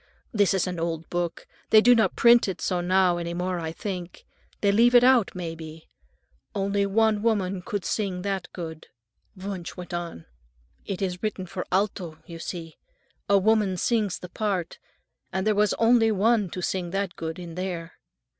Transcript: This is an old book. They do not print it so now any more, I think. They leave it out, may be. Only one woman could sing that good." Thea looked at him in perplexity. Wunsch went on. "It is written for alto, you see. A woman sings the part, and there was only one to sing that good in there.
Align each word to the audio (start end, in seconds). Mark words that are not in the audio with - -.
This 0.33 0.55
is 0.55 0.65
an 0.65 0.79
old 0.79 1.07
book. 1.11 1.45
They 1.69 1.79
do 1.79 1.93
not 1.93 2.15
print 2.15 2.47
it 2.47 2.59
so 2.59 2.81
now 2.81 3.17
any 3.17 3.35
more, 3.35 3.59
I 3.59 3.71
think. 3.71 4.25
They 4.61 4.71
leave 4.71 4.95
it 4.95 5.03
out, 5.03 5.35
may 5.35 5.53
be. 5.53 5.89
Only 6.55 6.87
one 6.87 7.21
woman 7.21 7.61
could 7.61 7.85
sing 7.85 8.23
that 8.23 8.47
good." 8.51 8.87
Thea 9.37 9.45
looked 9.45 9.45
at 9.45 9.45
him 9.45 9.45
in 9.45 9.45
perplexity. 9.45 9.49
Wunsch 9.51 9.77
went 9.77 9.93
on. 9.93 10.25
"It 10.87 11.01
is 11.03 11.21
written 11.21 11.45
for 11.45 11.65
alto, 11.71 12.17
you 12.25 12.39
see. 12.39 12.77
A 13.29 13.37
woman 13.37 13.77
sings 13.77 14.17
the 14.17 14.29
part, 14.29 14.79
and 15.31 15.45
there 15.45 15.53
was 15.53 15.75
only 15.75 16.11
one 16.11 16.49
to 16.49 16.63
sing 16.63 16.89
that 16.89 17.15
good 17.15 17.37
in 17.37 17.53
there. 17.53 17.93